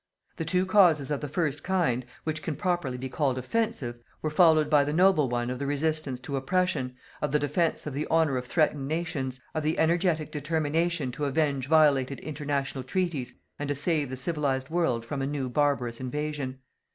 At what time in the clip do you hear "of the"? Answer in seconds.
1.11-1.29, 5.51-5.67, 7.21-7.37, 7.85-8.07, 9.53-9.77